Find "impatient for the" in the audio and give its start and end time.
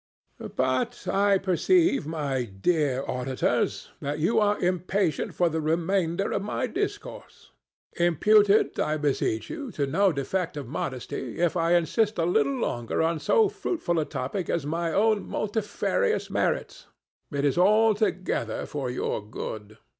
4.59-5.61